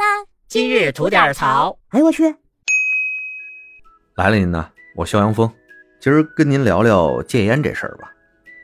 [0.00, 0.24] 啦！
[0.48, 1.78] 今日吐点槽。
[1.90, 2.34] 哎呦我去！
[4.14, 4.66] 来了您呢，
[4.96, 5.50] 我肖阳峰，
[6.00, 8.10] 今儿跟您聊聊戒烟这事儿吧。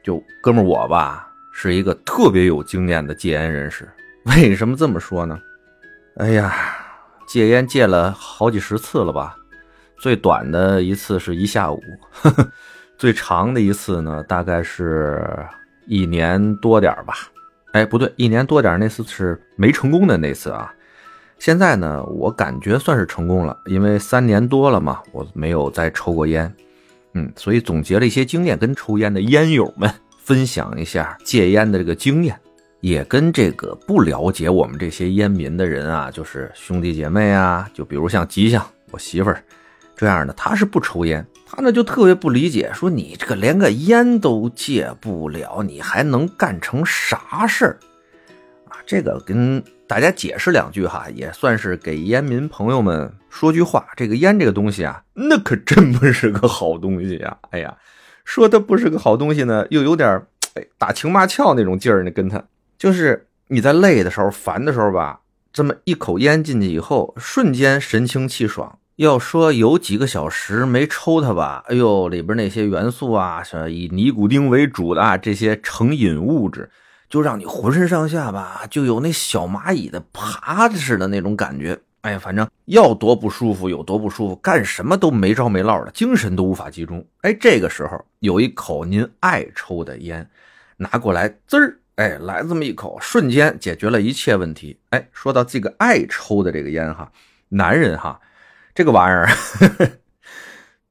[0.03, 3.87] 就哥们儿我吧，是一个特别有经验的戒烟人士。
[4.25, 5.39] 为什么这么说呢？
[6.17, 6.55] 哎呀，
[7.29, 9.37] 戒烟戒了好几十次了吧，
[9.99, 12.51] 最短的一次是一下午，呵 呵
[12.97, 15.23] 最长的一次呢，大概是
[15.87, 17.15] 一年多点儿吧。
[17.73, 20.73] 哎，不对，一年多点儿那次是没成功的那次啊。
[21.39, 26.53] 现在呢，我感觉算是成功了，因为三年多了嘛，我没有再抽过烟，
[27.13, 32.37] 嗯，所以总结了一些经验，跟抽烟的烟友们分享一下戒烟的这个经验，
[32.81, 39.41] 也跟这个不了解我们这些烟民的人啊，就是兄弟姐妹啊，就比如像吉祥我媳妇儿
[39.95, 47.79] 这样的，她是不抽烟，她呢就特别不理解，说你这个连个烟都戒不了，你还能干成啥事儿
[48.71, 48.81] 啊？
[48.87, 49.63] 这个跟。
[49.89, 53.87] 大家解释两句哈，也算是给烟民朋友们说句话。
[53.97, 57.37] 这个烟这个东西啊，那可真不是个好东西呀！
[57.51, 57.77] 哎呀，
[58.25, 60.21] 说它不是个好东西呢，又有点
[60.55, 62.11] 哎打情骂俏那种劲儿呢。
[62.11, 62.43] 跟他
[62.77, 65.21] 就是你在累的时候、烦的时候吧，
[65.53, 68.79] 这么一口烟进去以后，瞬间神清气爽。
[68.97, 76.69] 要说有几个小时没抽它吧，哎呦，里边那些元素啊，是以尼古丁为主的啊，这些成瘾物质。
[77.09, 81.79] 就让你浑身上下吧，就有那小蚂蚁的爬似的那种感觉。
[82.03, 87.05] 哎呀，反正要多不舒服有多不舒服，干什么都没着没落的，精神都无法集中。
[87.23, 90.29] 哎，这个时候有一口您爱抽的烟，
[90.77, 94.79] 拿过来，滋儿，哎，来这么一口，瞬间解决了一切问题。
[94.91, 97.11] 哎，说到这个爱抽的这个烟哈，
[97.49, 98.21] 男人哈，
[98.73, 99.29] 这个玩意儿。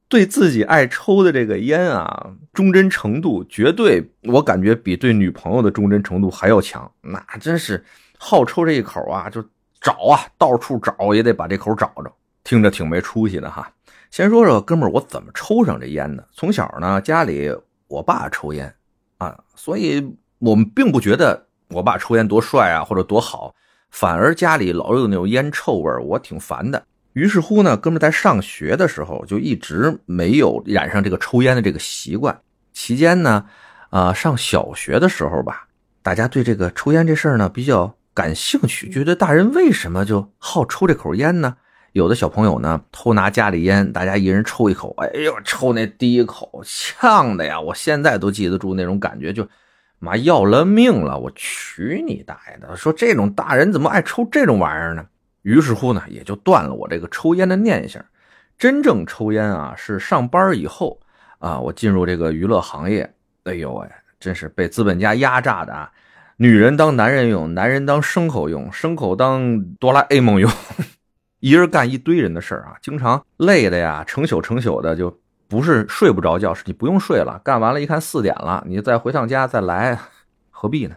[0.08, 6.90] 对自己爱抽的这个烟啊，忠贞程度绝对，我感觉比对女朋友的忠贞程度还要强。
[7.00, 7.84] 那真是
[8.16, 9.44] 好抽这一口啊，就
[9.80, 12.12] 找啊，到处找也得把这口找着。
[12.44, 13.68] 听着挺没出息的哈。
[14.12, 16.24] 先说说哥们儿，我怎么抽上这烟的？
[16.32, 17.52] 从小呢，家里
[17.88, 18.72] 我爸抽烟
[19.18, 23.52] 啊，所以我们并不觉得我爸抽烟多帅啊，或者多好，
[23.90, 26.86] 反而家里老有那种烟臭味我挺烦的。
[27.16, 32.38] 于是乎呢，哥们在上学的时候就一直没有染上这个抽烟的这个习惯。
[32.74, 33.46] 期间呢，
[33.88, 35.66] 啊，上小学的时候吧，
[36.02, 41.56] 大家对这个抽烟这事儿呢比较感兴趣，觉得大人为什么就好抽这口烟呢？
[41.92, 47.58] 有的小朋友呢偷拿家里烟，大家一人抽一口，哎呦，抽那第一口呛的呀！
[47.58, 49.48] 我现在都记得住那种感觉，就
[49.98, 51.18] 妈要了命了！
[51.18, 52.76] 我去你大爷的！
[52.76, 55.06] 说这种大人怎么爱抽这种玩意儿呢？
[55.46, 58.04] 于是乎呢，也就断了我这个抽烟的念想。
[58.58, 61.00] 真正抽烟啊，是上班以后
[61.38, 63.14] 啊，我进入这个娱乐行业。
[63.44, 65.92] 哎呦喂，真是被资本家压榨的啊！
[66.38, 70.50] 女人当男人用，男人当牲口用，牲口当哆啦 A 梦用，
[71.38, 72.74] 一人干一堆人的事儿啊！
[72.82, 77.40] 经常累的呀，成宿成宿的，就不是睡不着觉，是你不用睡了。
[77.44, 79.96] 干完了，一看四点了，你再回趟家再来，
[80.50, 80.96] 何必呢？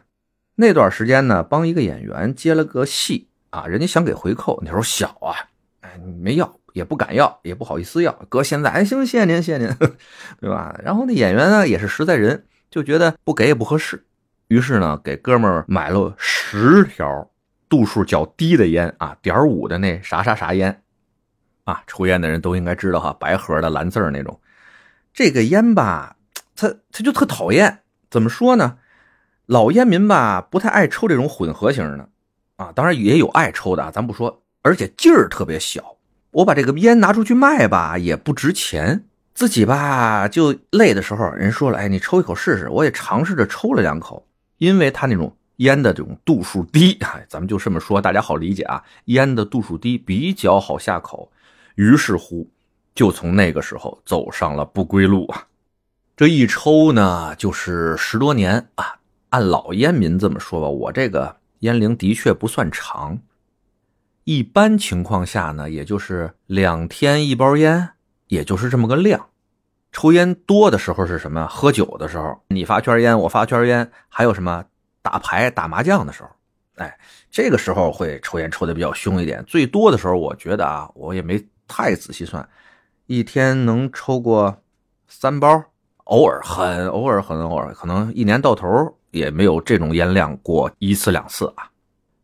[0.56, 3.29] 那段时间呢，帮一个演员接了个戏。
[3.50, 5.34] 啊，人家想给回扣，那时候小啊，
[5.82, 8.12] 哎，没要，也不敢要，也不好意思要。
[8.30, 9.68] 哥现在，哎，行，谢谢您，谢谢您，
[10.40, 10.80] 对吧？
[10.84, 14.06] 然后那演员呢，也是实在人，就觉得不给也不合适，
[14.48, 17.30] 于是呢，给哥们儿买了十条
[17.68, 20.84] 度数较低的烟啊，点五的那啥啥啥烟，
[21.64, 24.40] 啊，抽烟的人都应该知道哈，白盒的蓝字儿那种。
[25.12, 26.18] 这个烟吧，
[26.56, 27.80] 他他就特讨厌，
[28.12, 28.78] 怎么说呢？
[29.48, 32.08] 老烟民吧，不太爱抽这种混合型的。
[32.60, 35.96] 啊，当然也有爱抽的啊，咱不说，而且劲儿特别小。
[36.32, 39.06] 我把这个烟拿出去卖吧，也不值钱。
[39.34, 42.68] 自己吧，就累的时候，人说了，哎，你抽一口试试。
[42.68, 44.28] 我也尝试着抽了两口，
[44.58, 48.84] 因为它那种烟的这种度数低，哎，咱们就这么说，大家好理解啊。
[49.06, 51.32] 烟的度数低，比较好下口。
[51.76, 52.46] 于是乎，
[52.94, 55.48] 就从那个时候走上了不归路啊。
[56.18, 58.98] 这一抽呢，就是十多年啊。
[59.30, 61.39] 按老烟民这么说吧，我这个。
[61.60, 63.20] 烟龄的确不算长，
[64.24, 67.90] 一般情况下呢，也就是两天一包烟，
[68.28, 69.28] 也就是这么个量。
[69.92, 71.48] 抽烟多的时候是什么？
[71.48, 74.64] 喝酒的时候，你发圈烟，我发圈烟，还有什么
[75.02, 76.30] 打牌、打麻将的时候，
[76.76, 76.98] 哎，
[77.32, 79.44] 这个时候会抽烟抽的比较凶一点。
[79.46, 82.48] 最多的时候，我觉得啊，我也没太仔细算，
[83.08, 84.62] 一天能抽过
[85.08, 85.64] 三包，
[86.04, 88.96] 偶尔很偶尔很偶尔，可能一年到头。
[89.12, 91.72] 也没有这种烟量过一次两次啊。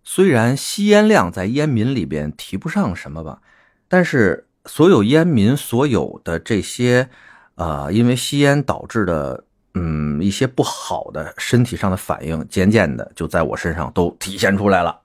[0.03, 3.41] 虽然吸烟量在烟民里边提不上什么吧，
[3.87, 7.09] 但是所有烟民所有的这些，
[7.55, 9.43] 呃，因为吸烟导致的，
[9.73, 15.01] 嗯，一些不好的身体上的反应，渐渐的就在我身上都体现出来了。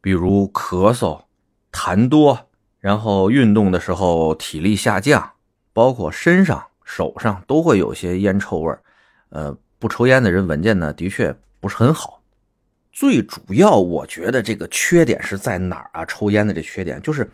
[0.00, 1.22] 比如咳嗽、
[1.70, 2.48] 痰多，
[2.80, 5.32] 然后运动的时候体力下降，
[5.72, 8.82] 包括身上、手上都会有些烟臭味儿。
[9.28, 12.22] 呃，不抽烟的人闻见呢，的确不是很好。
[12.92, 16.04] 最主要，我觉得这个缺点是在哪儿啊？
[16.04, 17.28] 抽烟的这缺点就是，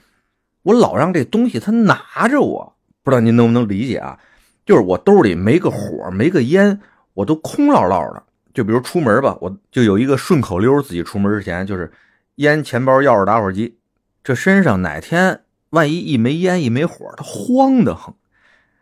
[0.63, 4.19] 我老让这东西它拿着我，不知道您能不能理解啊？
[4.65, 6.81] 就是我兜里没个火，没个烟，
[7.13, 8.23] 我都空落落的。
[8.55, 11.93] 就比如出门吧，我就有一个顺口溜，自己出门之前就是
[12.37, 13.77] 烟、钱包、钥匙、打火机。
[14.25, 18.15] 这身上哪天万一一没烟一没火，它慌得很。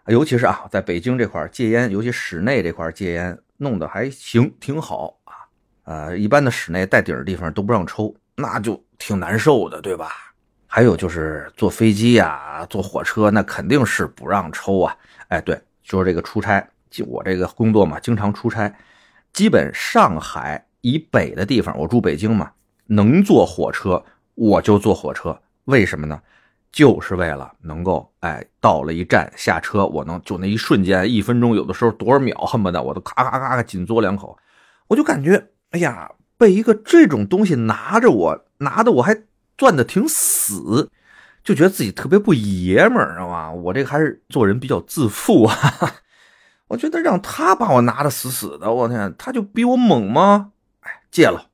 [0.06, 5.34] 尤其是啊，在北京这块戒烟，尤其室内这块戒烟弄得还行，挺好啊。
[5.84, 10.10] 呃，一般的室内带顶的地方都不让抽，那就挺难受的，对吧？
[10.66, 14.96] 还有就是坐飞机呀、坐火车，那肯定是不让抽啊。
[15.28, 15.60] 哎，对。
[15.82, 18.74] 就是这个出差，就我这个工作嘛，经常出差，
[19.32, 22.50] 基本上海以北的地方，我住北京嘛，
[22.86, 24.04] 能坐火车
[24.34, 25.40] 我就坐火车。
[25.66, 26.20] 为什么呢？
[26.76, 34.36] 就是为了能够，哎，到了一站下车，我能就那一瞬间，一分钟，有的时候多少秒，恨不得我都咔咔咔咔紧嘬两口，
[34.88, 39.22] 我就感觉，哎呀，被一个这种东西拿着我，拿的我还
[39.56, 40.90] 攥的挺死。
[41.42, 43.50] 就觉得自己特别不爷们儿，知道吗？
[43.50, 45.56] 我这还是做人比较自负啊。
[46.68, 50.52] 我觉得让他把我拿的死死的，我天，他就比我猛吗？
[50.80, 51.46] 哎，戒了。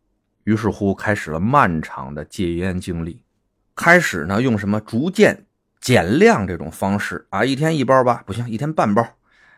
[0.42, 3.20] 于是乎，开始了漫长的戒烟经历。
[3.74, 5.46] 开始呢，用什么逐渐
[5.80, 9.02] 减量这种方式啊，一天一包吧，不行，一天半包，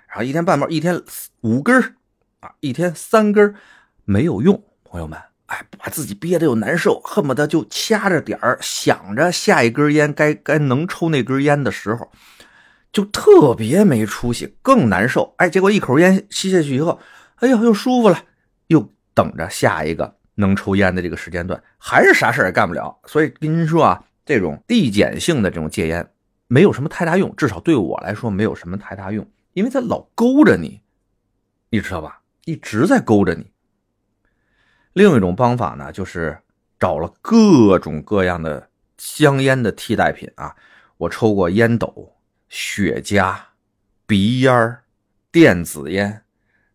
[0.08, 1.02] 然后一天半包，一天
[1.40, 1.96] 五根
[2.40, 3.54] 啊，一天三根
[4.04, 5.18] 没有用，朋友们。
[5.46, 12.10] 哎，把自己憋得又难受，恨不得就掐着点儿，想着下一根烟该该能抽那根烟的时候，
[12.90, 15.34] 就特别没出息，更难受。
[15.36, 16.98] 哎，结果一口烟吸下去以后，
[17.36, 18.22] 哎呦，又舒服了，
[18.68, 22.98] 又等着下一个能抽烟的这个时间段，还是啥事也干不了。
[23.06, 26.10] 所以跟您说啊，这种递减性的这种戒烟
[26.46, 30.80] 没有什么太大用，至少对我来说没有什么太大用，因为它老勾着你，
[31.70, 32.22] 你知道吧？
[32.44, 33.50] 一直在勾着你。
[34.92, 36.38] 另一种方法呢，就是
[36.78, 40.54] 找了各种各样的香烟的替代品啊。
[40.96, 42.14] 我抽过烟斗、
[42.48, 43.36] 雪茄、
[44.06, 44.78] 鼻烟
[45.32, 46.22] 电子烟，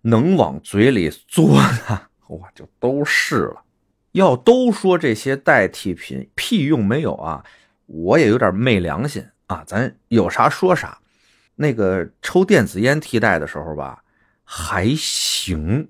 [0.02, 1.56] 能往嘴里嘬
[1.88, 3.64] 的，我就都试了。
[4.14, 7.44] 要都说这些代替品屁用没有啊，
[7.88, 9.64] 我也有点昧良心啊。
[9.68, 11.00] 咱有啥说啥。
[11.56, 14.04] 那个抽电子烟替代的时候吧，
[14.44, 15.90] 还行，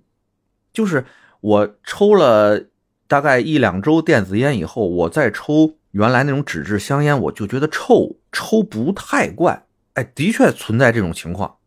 [0.74, 1.06] 就是。
[1.41, 2.65] 我抽了
[3.07, 9.63] 大概一两周电子烟以后，我再抽原来那种纸质香烟，我就觉得臭，抽不太惯。
[9.94, 11.59] 哎，的确存在这种情况。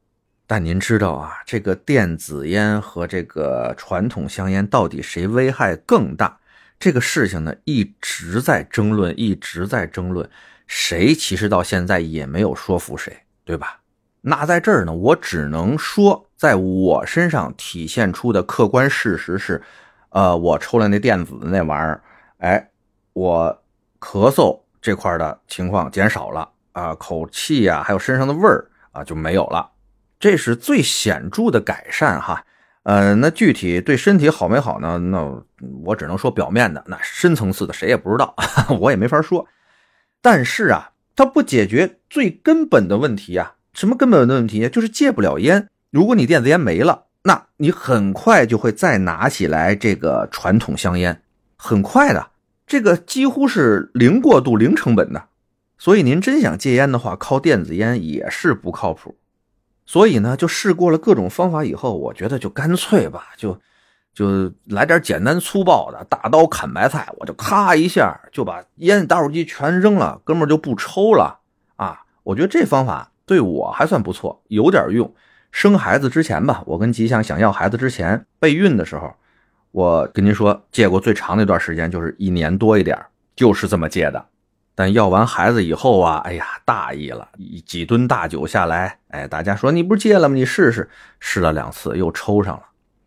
[0.47, 6.39] 但您知道啊，这个电子烟和这个传统香烟到底谁危害更大？
[6.79, 10.29] 这个事情呢，一直在争论，一直在争论，
[10.67, 13.79] 谁其实到现在也没有说服谁，对吧？
[14.21, 19.63] 那在这儿呢，我只能说，在我身上体现出的客观事实是，
[20.11, 22.03] 呃，我抽了那电子的那玩意儿，
[22.39, 22.71] 哎，
[23.13, 23.63] 我
[23.99, 29.69] 咳嗽这块的情况减少了啊，口气呀，还有身上的味儿啊就没有了，
[30.23, 32.45] 这是最显著的改善哈。
[32.85, 34.97] 呃，那具体对身体好没好呢？
[34.97, 35.43] 那
[35.83, 38.33] 我只能说表面的，那深层次的谁也不知道，
[38.79, 39.49] 我也没法说。
[40.21, 43.57] 但是啊，它不解决最根本的问题啊。
[43.73, 45.69] 什么根本的问题就是戒不了烟。
[45.91, 51.21] 如果你电子烟没了，那你很快就会再拿起来这个传统香烟，
[51.57, 52.29] 很快的，
[52.65, 55.25] 这个几乎是零过度、零成本的。
[55.79, 59.17] 所以您真想戒烟的话，靠电子烟也是不靠谱。
[59.87, 63.59] 所以呢，就试过了各种方法以后，我觉得就干脆吧，就
[64.15, 71.41] 就来点简单粗暴的，大刀砍白菜，我就咔一下就把烟、打火机全扔了，哥们儿就不抽了
[71.77, 72.05] 啊！
[72.23, 73.09] 我觉得这方法。
[73.25, 75.11] 对我还算不错，有点用。
[75.53, 79.15] 生孩子之前吧，我跟吉祥想要孩子之前备孕的时候，
[79.71, 82.99] 我跟您说戒过最长那段时间就是一年多一点，
[83.37, 84.27] 就是这么戒的。
[84.75, 87.29] 但要完孩子以后啊，哎呀，大意了，
[87.67, 90.35] 几吨大酒下来，哎，大家说你不是戒了吗？
[90.35, 90.89] 你试试，
[91.21, 92.63] 试了两次又抽上了，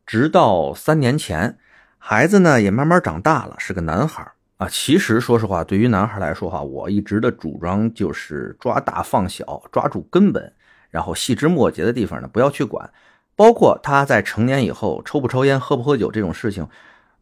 [0.05, 1.57] 直到三年前，
[1.98, 4.31] 孩子呢也慢慢长大了，是个男孩。
[4.57, 10.53] 啊，其实说实话，对于男孩来说哈，我一直的主张就是抓大放小，抓住根本，
[10.89, 12.89] 然后细枝末节的地方呢不要去管，
[13.36, 16.65] 包括他在成年以后抽不抽烟、喝不喝酒这种事情，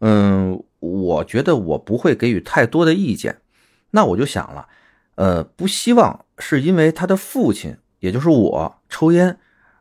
[0.01, 3.37] 嗯，我觉得我不会给予太多的意见。
[3.95, 4.67] 那我就想了，
[5.15, 9.37] 呃，不希望是因为他的父亲，也就是我抽烟，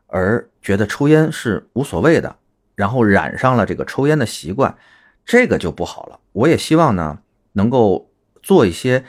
[0.07, 2.35] 而觉得抽烟是无所谓的，
[2.75, 4.75] 然后染上了这个抽烟的习惯，
[5.25, 6.19] 这个就不好了。
[6.31, 7.19] 我也希望呢。
[7.55, 8.09] 能够
[8.41, 9.05] 做一些，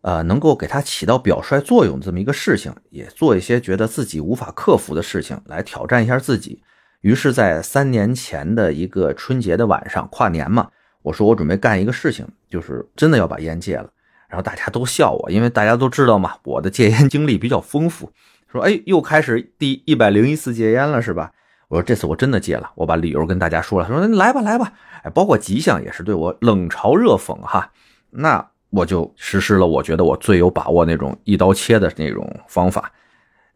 [0.00, 6.62] 呃，能够给他起到表率作用这么一个事情，也做一些觉得自己无法克服的事情来挑战一下自己。
[7.02, 10.70] 于是，在三年前的一个春节的晚上，跨年嘛，
[11.02, 13.91] 我说我准备干一个事情，就是真的要把烟戒了。
[14.32, 18.10] 然后大家都笑我，因为大家都知道嘛，我的戒烟经历比较丰富。
[18.50, 21.30] 说，哎，又开始第一百零一次戒烟了，是吧？
[21.68, 23.86] 我说这次我真的戒了，我把理由跟大家说了。
[23.86, 24.72] 说来吧，来吧，
[25.02, 27.70] 哎，包括吉祥也是对我冷嘲热讽哈。
[28.08, 32.90] 那我就实施了，我觉得我最有把握那种一刀切的那种方法，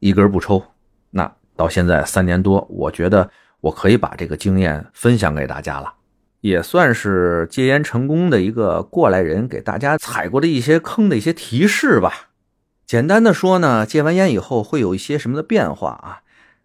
[0.01, 0.63] 一根不抽。
[1.09, 3.31] 那到现在三年多，我觉得
[3.63, 5.91] 我可以把这个经验分享给大家了。
[6.47, 12.29] 也算是戒烟成功的一个过来人，给大家踩过的一些坑的一些提示吧。
[12.87, 16.21] 简单的说呢，戒完烟以后会有一些什么的变化啊？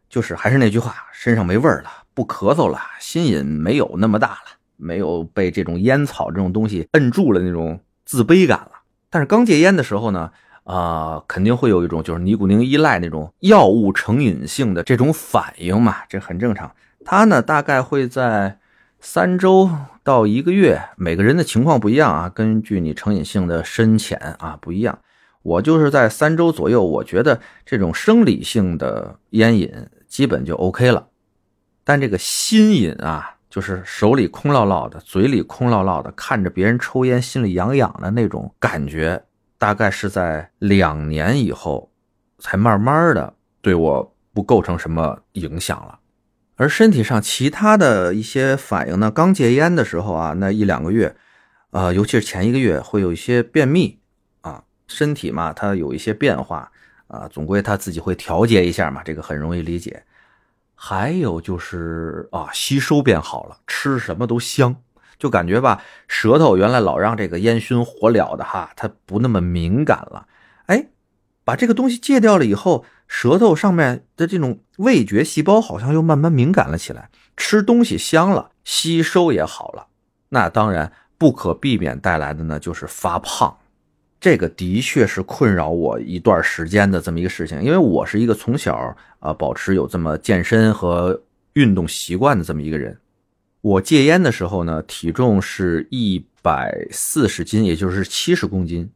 [0.08, 8.72] 就是还是那句话，身上没味儿了，不咳嗽了，心瘾没有那么大了，没有被这种烟草这种东西摁住了那种自卑感了。
[9.10, 10.30] 但是刚戒烟的时候呢，
[10.64, 16.72] 啊，肯定会有一种就是尼古丁依赖那种药物成瘾性的这种反应嘛，这很正常。
[17.04, 18.60] 它呢，大概会在。
[19.04, 19.68] 三周
[20.04, 25.00] 到一个月，每个人的情况不一样啊，根据你成瘾性的深浅啊不一样。
[25.42, 29.74] 我就是在三周左右，我觉得这种生理性的烟瘾
[30.08, 31.08] 基本就 OK 了。
[31.84, 39.24] 但这个心瘾啊，就是手里空落落的，嘴里空落落的，看着别人抽烟心里痒痒的那种感觉，
[39.58, 41.92] 大概是在两年以后，
[42.38, 45.98] 才慢慢的对我不构成什么影响了。
[46.62, 49.10] 而身体上其他的一些反应呢？
[49.10, 51.16] 刚戒烟的时候啊，那一两个月，
[51.72, 53.98] 呃，尤其是前一个月，会有一些便秘
[54.42, 56.72] 啊，身体嘛，它有一些变化
[57.08, 60.04] 啊，总归它自己会调节一下嘛，这个很容易理解。
[60.76, 64.76] 还有就是啊，吸收变好了，吃什么都香，
[65.18, 70.28] 就感觉吧，舌头原来老让这个烟熏火燎的哈，它不那么敏感了。
[70.68, 70.86] 哎，
[71.44, 72.86] 把这个东西戒掉了以后。
[73.14, 79.88] 舌头上面的这种味觉细胞好像又慢慢敏感了起来，吃东西香了，吸收也好了。
[80.30, 83.58] 那当然不可避免带来的呢，就是发胖。
[84.22, 91.22] 这个的确是困扰我一段时间的这么一个事情，因为我是一个从小啊保持有这么健身和
[91.56, 92.98] 运动习惯的这么一个人。
[93.60, 98.90] 我戒烟的时候呢，体重是一百四十斤，也就是七十公斤。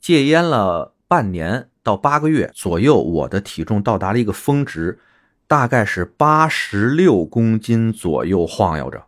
[0.00, 1.68] 戒烟了半年。
[1.84, 4.98] 到八个月左右，我的体重到达了一个峰值，
[5.46, 9.04] 大概是八十六公斤左右晃悠着。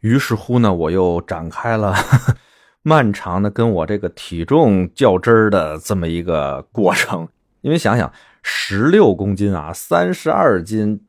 [0.00, 1.94] 于是乎呢，我又展开了
[2.82, 7.26] 漫长的跟我这个体重较真儿的这么一个过程。
[7.62, 8.12] 因为想想
[8.42, 11.06] 十六公斤啊，三十二斤，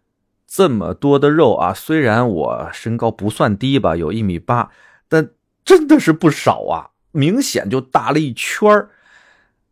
[0.47, 4.69] 这么多的肉啊，虽然我身高不算低吧，有一米八，
[5.09, 5.29] 但
[5.63, 8.89] 真的是不少啊，明显就大了一圈儿。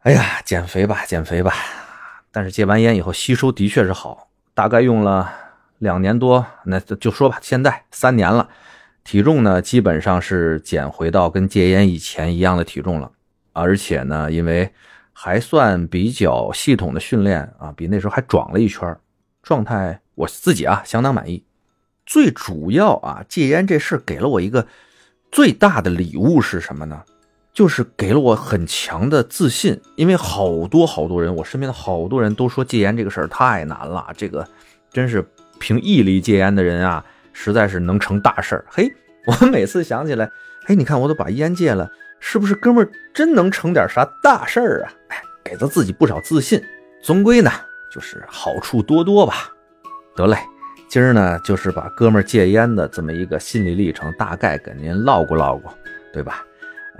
[0.04, 1.54] 哎呀，减肥吧，减肥吧！
[2.32, 5.30] 但是戒完烟以后，吸收的确是好，大概用了
[5.80, 8.48] 两年多，那就说吧，现在三年了，
[9.04, 13.12] 体重呢基本上是减回到跟戒烟以前一样的体重了，
[13.52, 14.72] 而且呢，因为
[15.12, 18.98] 还算比较系统的训练啊，比那时候还壮了一圈，
[19.44, 21.44] 状态我自己啊相当满意。
[22.06, 24.66] 最主要啊，戒烟这事给了我一个
[25.30, 27.04] 最大的礼物是什么呢？
[27.54, 34.48] 就是给了我很强的自信，因为好多好多人，我身边的好多人都说戒烟这个事儿太难了，这个
[34.92, 35.26] 真是
[35.60, 37.04] 凭毅力戒烟的人啊，
[37.34, 38.66] 实在是能成大事儿。
[38.70, 38.88] 嘿，
[39.26, 40.32] 我每次想起来，
[40.66, 41.90] 嘿，你看我都把烟戒了，
[42.20, 44.94] 是不是哥们儿真能成点啥大事儿啊？
[45.10, 46.64] 哎，给了自己不少自信。
[47.02, 47.52] 总归呢，
[47.94, 49.52] 就是好处多多吧。
[50.16, 50.38] 得嘞，
[50.88, 55.64] 今儿呢就是把哥们儿戒烟的这么一个心理历程，大概给您唠咕唠咕，
[56.14, 56.46] 对吧？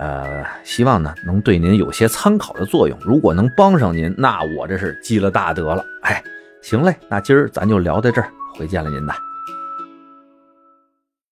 [0.00, 2.98] 呃，希望呢能对您有些参考的作用。
[3.02, 5.84] 如果能帮上您，那我这是积了大德了。
[6.00, 6.24] 哎，
[6.62, 9.12] 行嘞，那今儿咱就聊到这儿，回见了您呐。